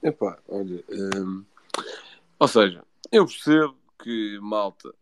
[0.02, 0.82] Epá, olha.
[0.90, 1.44] Hum,
[2.38, 4.96] ou seja, eu percebo que malta pá,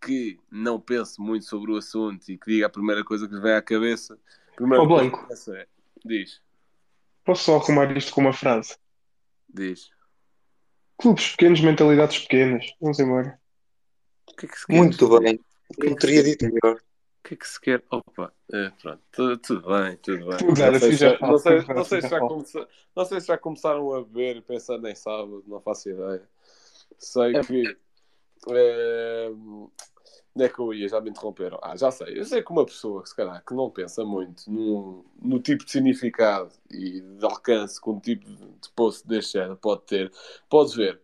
[0.00, 3.40] que não pense muito sobre o assunto e que diga a primeira coisa que lhe
[3.40, 4.18] vem à cabeça.
[4.54, 5.26] Primeira oh, Blanco.
[5.52, 5.66] É,
[6.04, 6.40] diz.
[7.24, 8.76] Posso só arrumar isto com uma frase?
[9.48, 9.90] Diz.
[10.98, 12.74] Clubes pequenos, mentalidades pequenas.
[12.80, 13.38] Vamos embora.
[14.36, 15.40] Que é que Muito bem.
[15.78, 16.76] Não teria dito melhor.
[16.76, 17.82] O que é que se quer?
[17.90, 20.38] Opa, é, pronto, tudo, tudo, bem, tudo bem.
[20.46, 23.94] Não sei, se, não, sei, não, sei se já começaram, não sei se já começaram
[23.94, 26.22] a beber pensando em sábado, não faço ideia.
[26.98, 27.40] Sei é.
[27.40, 27.76] que.
[28.50, 29.28] É,
[30.34, 30.88] onde é que eu ia?
[30.88, 31.58] Já me interromperam.
[31.62, 32.18] Ah, já sei.
[32.18, 35.64] Eu sei que uma pessoa que se calhar que não pensa muito no, no tipo
[35.64, 40.12] de significado e de alcance que um tipo de post deste género pode ter,
[40.48, 41.00] pode ver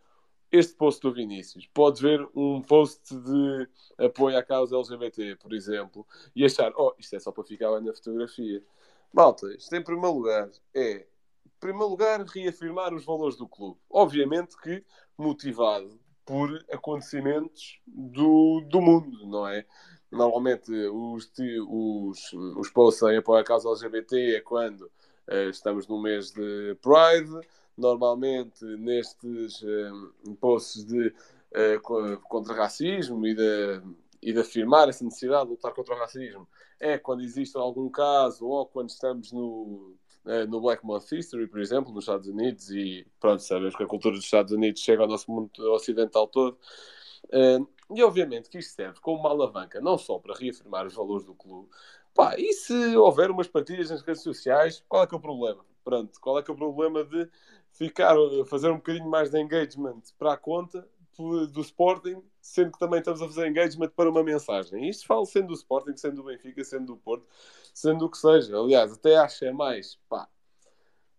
[0.53, 6.07] este post do Vinícius, pode ver um post de apoio à causa LGBT, por exemplo,
[6.37, 8.63] e achar, oh, isto é só para ficar bem na fotografia.
[9.11, 11.07] Malta, isto em primeiro lugar é,
[11.47, 13.81] em primeiro lugar, reafirmar os valores do clube.
[13.89, 14.85] Obviamente que
[15.17, 19.65] motivado por acontecimentos do, do mundo, não é?
[20.11, 21.31] Normalmente os,
[21.69, 26.77] os, os posts em apoio à causa LGBT é quando uh, estamos no mês de
[26.83, 33.81] Pride, normalmente nestes um, eh, posts de uh, contra racismo e de,
[34.23, 38.47] e de afirmar essa necessidade de lutar contra o racismo é quando existe algum caso
[38.47, 43.07] ou quando estamos no, uh, no Black Month History, por exemplo, nos Estados Unidos e
[43.19, 46.57] pronto, sabemos que a cultura dos Estados Unidos chega ao nosso mundo ocidental todo.
[47.25, 51.25] Uh, e obviamente que isto serve como uma alavanca, não só para reafirmar os valores
[51.25, 51.69] do clube,
[52.15, 55.65] pá, e se houver umas partilhas nas redes sociais, qual é que é o problema?
[55.85, 57.29] Pronto, qual é que é o problema de
[57.73, 58.15] ficar,
[58.47, 63.21] fazer um bocadinho mais de engagement para a conta do Sporting, sendo que também estamos
[63.21, 64.89] a fazer engagement para uma mensagem.
[64.89, 67.27] Isto falo sendo do Sporting, sendo do Benfica, sendo do Porto,
[67.75, 68.57] sendo o que seja.
[68.57, 70.29] Aliás, até acho é mais, pá,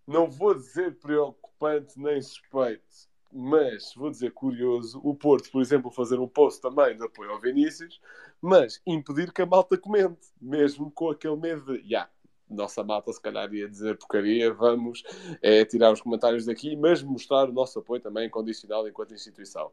[0.07, 2.83] não vou dizer preocupante nem suspeito,
[3.31, 7.39] mas vou dizer curioso, o Porto, por exemplo, fazer um post também de apoio ao
[7.39, 7.99] Vinícius,
[8.41, 12.11] mas impedir que a malta comente, mesmo com aquele medo de, já, yeah,
[12.49, 15.03] nossa malta se calhar ia dizer porcaria, vamos
[15.41, 19.71] é, tirar os comentários daqui, mas mostrar o nosso apoio também condicional enquanto instituição.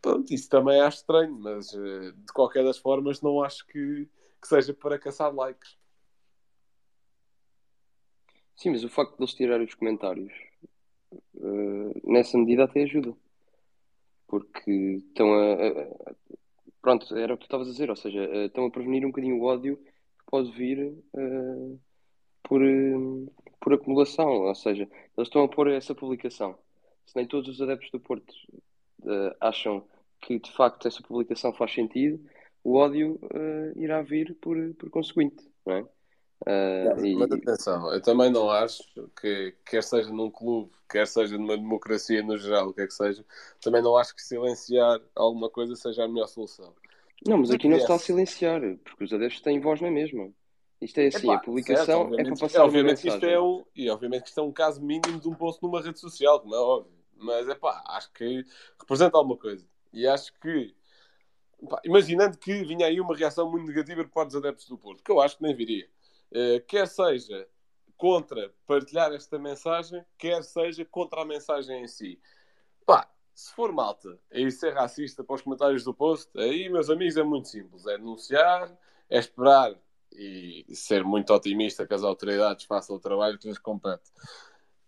[0.00, 4.08] Pronto, isso também acho estranho, mas eh, de qualquer das formas não acho que,
[4.40, 5.76] que seja para caçar likes.
[8.54, 10.32] Sim, mas o facto de eles tirarem os comentários
[11.34, 13.14] uh, nessa medida até ajuda.
[14.26, 14.70] Porque
[15.08, 16.14] estão a, a,
[16.80, 19.10] Pronto, era o que tu estavas a dizer, ou seja, uh, estão a prevenir um
[19.10, 21.80] bocadinho o ódio que pode vir uh,
[22.48, 23.26] por, eh,
[23.60, 24.84] por acumulação, ou seja,
[25.16, 26.56] eles estão a pôr essa publicação.
[27.06, 28.32] Se nem todos os adeptos do Porto
[29.02, 29.84] uh, acham
[30.20, 32.18] que de facto essa publicação faz sentido,
[32.64, 35.82] o ódio uh, irá vir por, por conseguinte, não é?
[36.46, 37.14] Uh, e...
[37.16, 38.82] Mas atenção, eu também não acho
[39.20, 42.94] que, quer seja num clube, quer seja numa democracia no geral, o que é que
[42.94, 43.24] seja,
[43.60, 46.72] também não acho que silenciar alguma coisa seja a melhor solução.
[47.26, 50.30] Não, mas aqui não se está a silenciar, porque os adeptos têm voz na mesma.
[50.80, 53.64] Isto é assim, Epá, a publicação certo, é para passar obviamente que isto é um
[53.74, 56.54] E obviamente que isto é um caso mínimo de um post numa rede social, como
[56.54, 56.92] é óbvio.
[57.16, 58.44] Mas é pá, acho que
[58.78, 59.66] representa alguma coisa.
[59.92, 60.74] E acho que,
[61.68, 65.02] pá, imaginando que vinha aí uma reação muito negativa por parte dos adeptos do Porto,
[65.02, 65.88] que eu acho que nem viria,
[66.30, 67.48] uh, quer seja
[67.96, 72.20] contra partilhar esta mensagem, quer seja contra a mensagem em si.
[72.86, 77.16] Pá, se for malta é ser racista para os comentários do post, aí, meus amigos,
[77.16, 77.84] é muito simples.
[77.86, 78.72] É denunciar,
[79.10, 79.76] é esperar
[80.12, 84.10] e ser muito otimista que as autoridades façam o trabalho que lhes compete.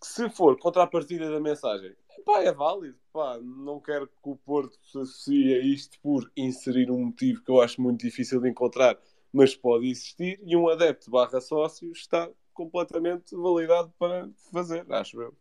[0.02, 2.98] Se for contra a partida da mensagem, pá, é válido.
[3.12, 7.50] Pá, não quero que o Porto se associe a isto por inserir um motivo que
[7.50, 8.96] eu acho muito difícil de encontrar,
[9.32, 10.40] mas pode existir.
[10.42, 15.34] E um adepto barra sócio está completamente validado para fazer, acho eu.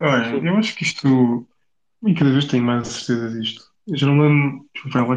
[0.00, 1.46] Olha, eu acho que isto.
[2.04, 3.72] E cada vez tenho mais certeza disto.
[3.86, 4.68] Eu já não lembro.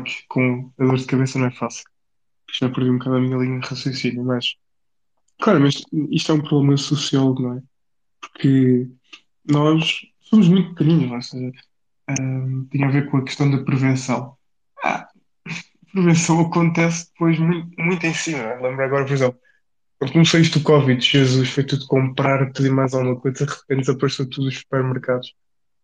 [0.03, 1.86] Que com a dor de cabeça não é fácil.
[2.60, 4.56] Já perdi um bocado a minha linha de raciocínio, mas.
[5.41, 7.62] Claro, mas isto é um problema social, não é?
[8.22, 8.88] Porque
[9.46, 11.52] nós somos muito pequeninos, ou seja,
[12.20, 14.38] um, tem a ver com a questão da prevenção.
[14.84, 15.08] Ah,
[15.91, 18.39] prevenção acontece depois muito, muito em cima.
[18.39, 18.62] É?
[18.62, 19.39] Lembro agora, por exemplo,
[19.98, 23.80] quando começou isto do Covid, Jesus foi tudo comprar e mais alguma coisa, de repente
[23.80, 25.34] desapareceu tudo os supermercados.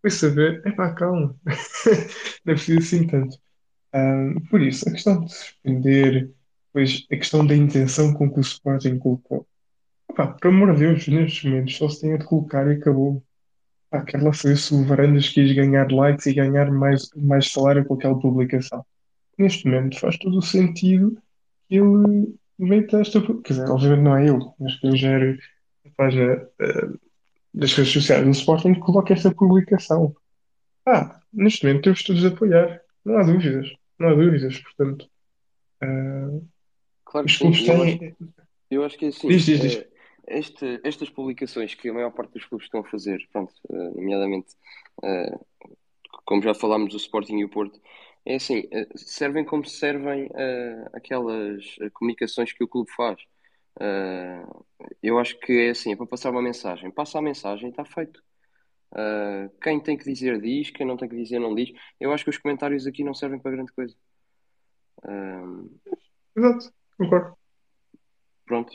[0.02, 1.36] Foi saber, é pá, calma,
[2.46, 3.38] não é preciso assim tanto.
[3.94, 6.32] Um, por isso, a questão de suspender,
[6.74, 9.46] depois a questão da intenção com que o Sporting colocou.
[10.10, 13.24] Epá, por amor de Deus, nestes momentos só se tem a de colocar e acabou.
[13.90, 17.86] Pá, quero lá saber se o Varandas quis ganhar likes e ganhar mais, mais salário
[17.86, 18.86] com aquela publicação.
[19.38, 21.18] Neste momento faz todo o sentido
[21.68, 23.22] que ele meta esta.
[23.22, 25.38] Quer dizer, obviamente não é ele, mas que eu gero
[25.86, 26.48] a página
[27.54, 30.16] das redes sociais do Sporting coloca esta publicação.
[30.86, 32.82] Ah, neste momento temos todos a apoiar.
[33.04, 33.72] Não há dúvidas.
[34.00, 35.10] Não há dúvidas, portanto.
[35.84, 36.48] Uh,
[37.12, 37.46] claro que sim.
[37.68, 38.16] Eu acho,
[38.72, 39.28] eu acho que é assim.
[39.28, 39.76] Diz, diz, diz.
[39.76, 39.88] É,
[40.28, 44.56] este, estas publicações que a maior parte dos clubes estão a fazer, pronto, uh, nomeadamente,
[45.04, 45.46] uh,
[46.26, 47.80] como já falámos do Sporting e o Porto,
[48.26, 48.64] é assim,
[48.96, 50.30] servem como servem
[50.94, 53.20] aquelas comunicações que o clube faz.
[55.02, 56.92] eu acho que é assim, é para passar uma mensagem.
[56.92, 58.22] Passa a mensagem está feito.
[59.60, 61.72] quem tem que dizer diz, quem não tem que dizer não diz.
[62.00, 63.96] Eu acho que os comentários aqui não servem para grande coisa.
[66.38, 66.72] Exato,
[67.02, 67.38] concordo.
[68.46, 68.72] Pronto,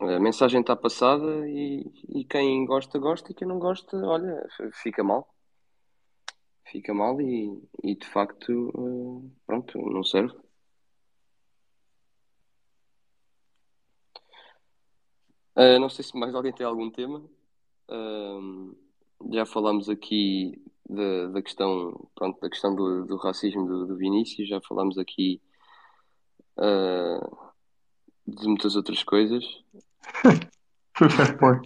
[0.00, 4.46] a mensagem está passada e, e quem gosta, gosta e quem não gosta, olha,
[4.82, 5.28] fica mal.
[6.64, 10.34] Fica mal e, e de facto, eh, pronto, não serve.
[15.56, 17.18] Uh, não sei se mais alguém tem algum tema.
[17.90, 18.74] Uh,
[19.32, 24.48] já falámos aqui da, da questão, pronto, da questão do, do racismo do, do Vinícius,
[24.48, 25.42] já falámos aqui
[26.60, 27.38] uh,
[28.26, 29.44] de muitas outras coisas.
[30.96, 31.60] Foi fair play.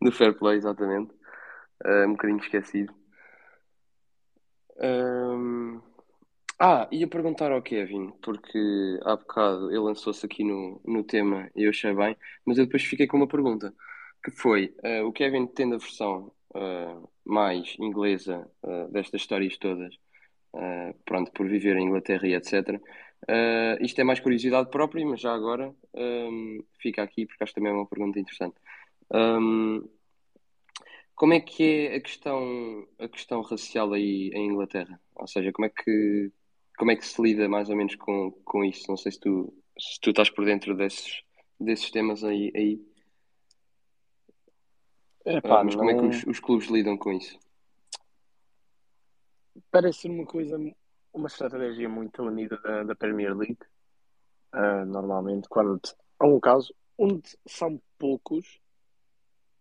[0.00, 1.12] Do fair play, exatamente.
[1.84, 2.94] Uh, um bocadinho esquecido.
[4.78, 5.80] Um...
[6.58, 11.64] Ah, ia perguntar ao Kevin, porque há bocado ele lançou-se aqui no, no tema e
[11.64, 13.74] eu achei bem, mas eu depois fiquei com uma pergunta,
[14.24, 18.48] que foi, uh, o Kevin tendo a versão uh, mais inglesa
[18.90, 19.94] destas histórias todas,
[21.04, 22.80] pronto, por viver em Inglaterra e etc.,
[23.24, 27.60] Uh, isto é mais curiosidade própria, mas já agora um, fica aqui porque acho que
[27.60, 28.56] também é uma pergunta interessante.
[29.12, 29.88] Um,
[31.14, 35.00] como é que é a questão, a questão racial aí em Inglaterra?
[35.14, 36.30] Ou seja, como é que,
[36.76, 38.84] como é que se lida mais ou menos com, com isso?
[38.88, 41.22] Não sei se tu, se tu estás por dentro desses,
[41.58, 42.52] desses temas aí.
[42.54, 42.80] aí.
[45.24, 47.38] Epá, mas como é que os, os clubes lidam com isso?
[49.70, 50.58] Parece uma coisa
[51.16, 53.58] uma estratégia muito unida da, da Premier League.
[54.54, 55.80] Uh, normalmente, quando
[56.18, 58.60] há um caso onde são poucos,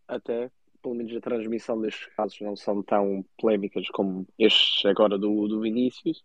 [0.08, 5.48] até pelo menos a transmissão destes casos não são tão polémicas como estes agora do,
[5.48, 6.24] do Vinícius.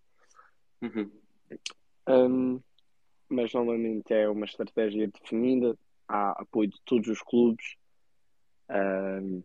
[0.82, 1.10] Uhum.
[2.08, 2.60] Um,
[3.28, 7.76] mas normalmente é uma estratégia definida, há apoio de todos os clubes.
[8.68, 9.42] Um,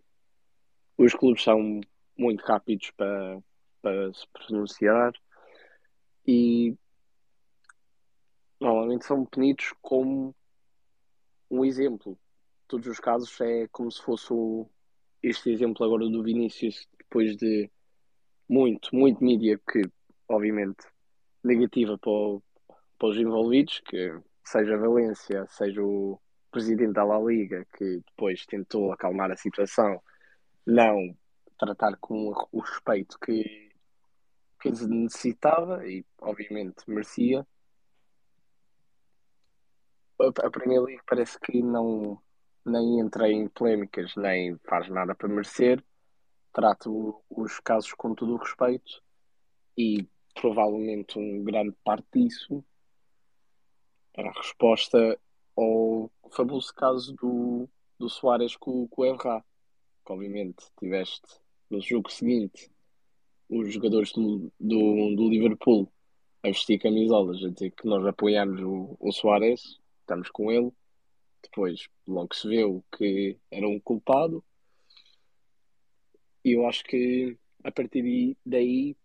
[0.97, 1.79] os clubes são
[2.17, 3.39] muito rápidos para,
[3.81, 5.13] para se pronunciar
[6.27, 6.75] e
[8.59, 10.35] normalmente são punidos como
[11.49, 12.17] um exemplo.
[12.67, 14.67] Todos os casos é como se fosse o,
[15.21, 17.69] este exemplo agora do Vinícius, depois de
[18.49, 19.81] muito, muito mídia que,
[20.27, 20.85] obviamente,
[21.43, 22.43] negativa para, o,
[22.97, 26.19] para os envolvidos, que seja a Valência, seja o
[26.51, 30.01] presidente da La Liga, que depois tentou acalmar a situação,
[30.65, 31.15] não
[31.57, 33.64] tratar com o respeito que
[34.71, 37.45] que necessitava e obviamente merecia.
[40.19, 42.19] A Premier League parece que não,
[42.65, 45.83] nem entra em polémicas, nem faz nada para merecer.
[46.51, 49.03] Trato os casos com todo o respeito
[49.77, 52.63] e provavelmente um grande parte disso
[54.13, 55.19] era a resposta
[55.55, 59.43] ao famoso caso do, do Soares com, com o Evra.
[60.05, 61.39] Que obviamente tiveste
[61.69, 62.69] no jogo seguinte
[63.49, 65.91] os jogadores do, do, do Liverpool
[66.43, 70.71] a vestir camisolas, a dizer que nós apoiamos o, o Soares, estamos com ele.
[71.41, 74.43] Depois, logo se viu que era um culpado.
[76.43, 78.95] E eu acho que a partir daí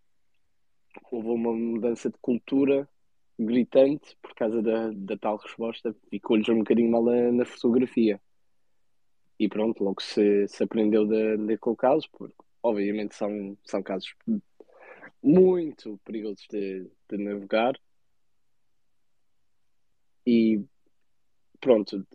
[1.11, 2.87] houve uma mudança de cultura
[3.39, 5.95] gritante por causa da, da tal resposta.
[6.09, 8.21] Ficou-lhes um bocadinho mal na, na, fotografia.
[9.39, 14.13] E pronto, logo se, se aprendeu daquele caso, porque obviamente são, são casos
[15.21, 17.79] muito perigosos de, de navegar.
[20.25, 20.63] E
[21.59, 22.05] pronto,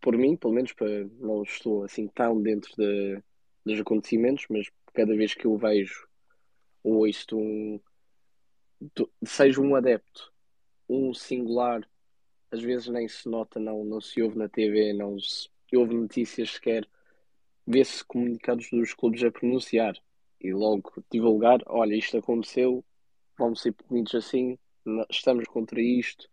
[0.00, 3.22] por mim, pelo menos, para, não estou assim tão dentro de,
[3.64, 6.08] dos acontecimentos, mas cada vez que eu vejo
[6.82, 7.80] ou ouço um,
[9.24, 10.32] seja um adepto,
[10.88, 11.88] um singular,
[12.50, 16.52] às vezes nem se nota, não, não se ouve na TV, não se ouve notícias
[16.52, 16.88] sequer,
[17.66, 19.94] vê-se comunicados dos clubes a pronunciar.
[20.40, 22.84] E logo divulgar, olha, isto aconteceu,
[23.38, 24.58] vamos ser punidos assim,
[25.10, 26.28] estamos contra isto.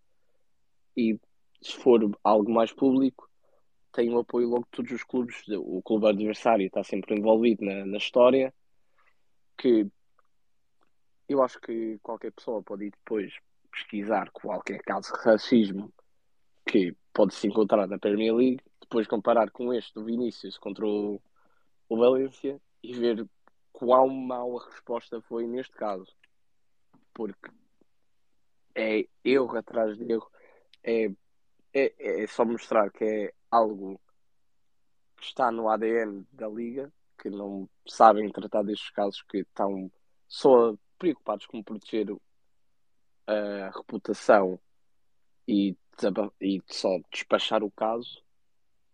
[0.95, 1.19] E
[1.61, 3.30] se for algo mais público
[3.91, 7.86] tem o apoio logo de todos os clubes, o clube adversário está sempre envolvido na,
[7.86, 8.53] na história
[9.57, 9.88] que
[11.28, 13.34] eu acho que qualquer pessoa pode ir depois
[13.71, 15.91] pesquisar qualquer caso de racismo
[16.65, 21.21] que pode se encontrar na Premier League, depois comparar com este do Vinícius contra o,
[21.89, 23.27] o Valência e ver
[23.73, 26.07] quão mal a resposta foi neste caso.
[27.13, 27.51] Porque
[28.73, 30.31] é erro atrás de erro.
[30.81, 31.11] É,
[31.73, 33.99] é, é só mostrar que é algo
[35.17, 39.91] que está no ADN da Liga, que não sabem tratar destes casos que estão
[40.29, 42.07] só preocupados com proteger
[43.25, 44.57] a reputação
[45.45, 45.75] e,
[46.39, 48.23] e só despachar o caso,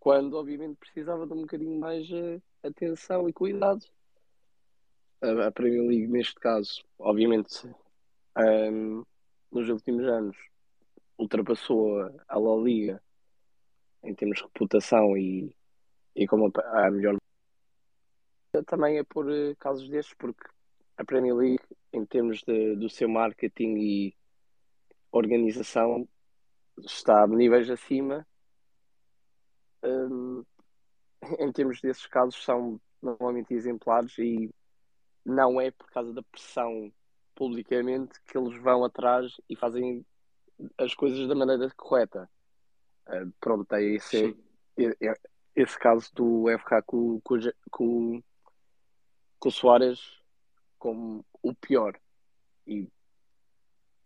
[0.03, 3.85] quando obviamente precisava de um bocadinho mais uh, atenção e cuidado
[5.21, 7.65] a, Premier League, neste caso, obviamente,
[8.37, 9.05] um,
[9.49, 10.35] nos últimos anos,
[11.17, 13.01] ultrapassou a La Liga
[14.03, 15.55] em termos de reputação e,
[16.13, 17.15] e como a, a melhor.
[18.65, 20.45] Também é por uh, casos destes, porque
[20.97, 24.15] a Premier League, em termos de, do seu marketing e
[25.13, 26.05] organização,
[26.77, 28.27] está a níveis acima.
[29.84, 30.43] Um,
[31.39, 34.53] em termos desses casos, são normalmente exemplares e
[35.25, 36.91] não é por causa da pressão
[37.36, 40.05] publicamente que eles vão atrás e fazem
[40.77, 42.29] as coisas da maneira correta.
[43.07, 44.38] Uh, pronto, é esse,
[44.77, 45.13] é, é,
[45.55, 47.36] esse caso do FK com, com,
[47.69, 48.23] com,
[49.39, 49.99] com o Soares
[50.77, 51.99] como o pior.
[52.67, 52.88] E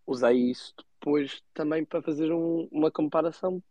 [0.05, 3.61] usei isso depois também para fazer um, uma comparação.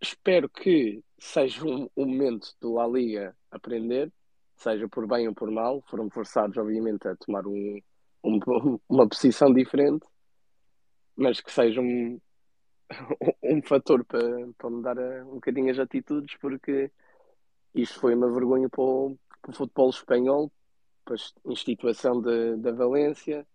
[0.00, 4.12] Espero que seja um, um momento do La Liga aprender
[4.58, 7.80] seja por bem ou por mal, foram forçados, obviamente, a tomar um,
[8.24, 8.38] um,
[8.88, 10.04] uma posição diferente,
[11.16, 12.20] mas que seja um,
[13.42, 14.20] um fator para,
[14.58, 16.90] para mudar um bocadinho as atitudes, porque
[17.74, 20.52] isto foi uma vergonha para o, para o futebol espanhol,
[21.04, 23.46] para a instituição da Valência.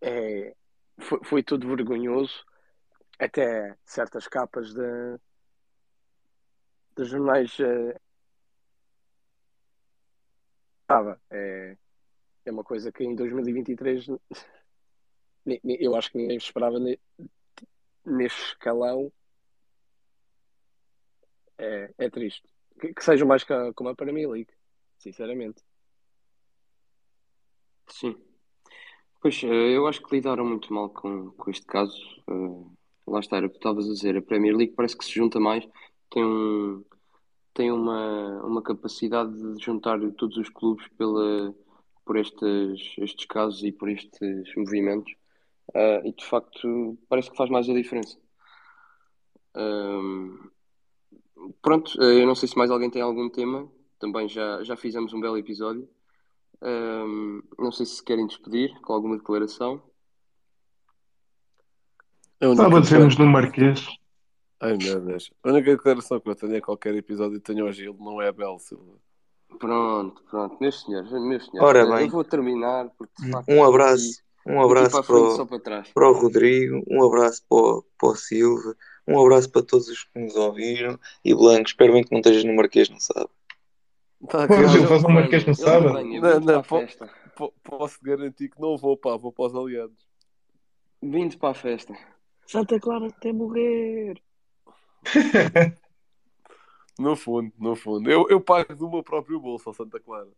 [0.00, 0.54] É,
[0.98, 2.44] foi, foi tudo vergonhoso,
[3.18, 5.18] até certas capas de,
[6.96, 7.58] de jornais
[10.82, 11.20] estava.
[11.30, 11.76] É,
[12.44, 14.06] é uma coisa que em 2023
[15.64, 16.78] eu acho que ninguém esperava
[18.04, 19.12] neste escalão.
[21.58, 22.46] É, é triste.
[22.80, 23.44] Que, que seja mais
[23.74, 24.52] como a Premier League,
[24.98, 25.62] sinceramente.
[27.88, 28.16] Sim.
[29.20, 31.96] Pois, eh, eu acho que lidaram muito mal com, com este caso.
[32.28, 32.75] Uh,
[33.06, 34.16] lá está, era o que estavas a dizer.
[34.16, 35.66] A Premier League parece que se junta mais.
[36.10, 36.84] Tem um,
[37.54, 41.54] tem uma, uma capacidade de juntar todos os clubes pela,
[42.04, 45.12] por estes, estes casos e por estes movimentos.
[45.70, 48.16] Uh, e de facto parece que faz mais a diferença.
[49.56, 50.50] Um,
[51.62, 53.70] pronto, eu não sei se mais alguém tem algum tema.
[53.98, 55.88] Também já, já fizemos um belo episódio.
[56.62, 59.82] Um, não sei se querem despedir com alguma declaração.
[62.40, 63.86] Estava a dizer-nos no Marquês.
[64.60, 65.30] Ai meu Deus.
[65.42, 68.32] A única declaração que eu tenho a qualquer episódio tenho ao Gil não é a
[68.32, 68.98] Bel Silva.
[69.58, 71.68] Pronto, pronto, meus senhores, meus senhores.
[71.68, 72.06] Ora bem.
[72.06, 73.12] Eu vou terminar porque
[73.48, 74.24] Um abraço.
[74.46, 78.76] Um abraço para, o, para, para, o Rodrigo, um abraço para o, para o Silva,
[79.04, 81.00] um abraço para todos os que nos ouviram.
[81.24, 83.28] E Blanco, espero bem que não estejas no Marquês, não sabe?
[84.28, 85.86] Tá, faço um Marquês, não sabe?
[86.20, 90.06] Não, não, po, posso garantir que não vou, pá, vou para os aliados.
[91.02, 91.92] Vindo para a festa.
[92.46, 94.22] Santa Clara até morrer.
[96.98, 98.10] no fundo, no fundo.
[98.10, 100.30] Eu, eu pago do meu próprio bolso ao Santa Clara.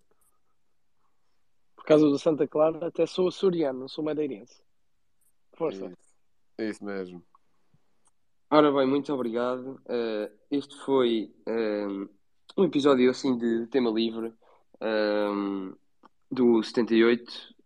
[1.77, 4.63] Por causa do Santa Clara, até sou açoriano, não sou madeirense.
[5.55, 5.87] Força.
[5.87, 5.97] É isso,
[6.59, 7.25] é isso mesmo.
[8.51, 9.81] Ora bem, muito obrigado.
[9.85, 12.09] Uh, este foi uh,
[12.57, 14.33] um episódio assim de tema livre
[14.81, 15.75] um,
[16.31, 17.58] do 78.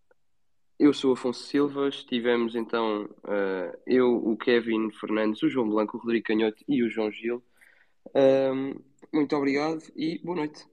[0.83, 6.01] Eu sou Afonso Silva, estivemos então uh, eu, o Kevin Fernandes, o João Blanco, o
[6.01, 7.41] Rodrigo Canhoto e o João Gil.
[8.13, 8.75] Um,
[9.13, 10.72] muito obrigado e boa noite.